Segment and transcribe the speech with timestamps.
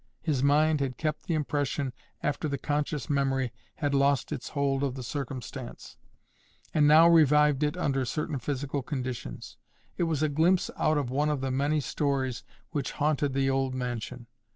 [0.23, 1.93] His mind had kept the impression
[2.23, 5.95] after the conscious memory had lost its hold of the circumstance,
[6.73, 9.57] and now revived it under certain physical conditions.
[9.97, 13.75] It was a glimpse out of one of the many stories which haunted the old
[13.75, 14.25] mansion.